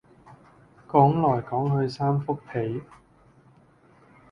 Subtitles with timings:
[0.87, 2.81] 講來講去三幅被